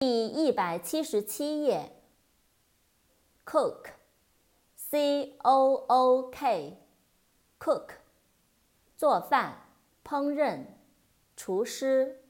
[0.00, 1.92] 第一百七十七页。
[3.44, 7.94] cook，c o o k，cook，
[8.96, 9.60] 做饭、
[10.04, 10.66] 烹饪、
[11.34, 12.22] 厨师。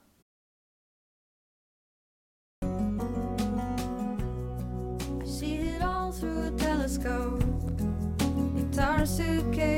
[8.85, 9.76] I